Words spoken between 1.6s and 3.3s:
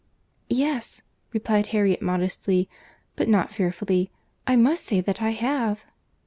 Harriet modestly, but